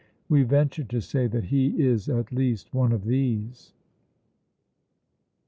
[0.29, 3.71] We venture to say that he is at least one of these."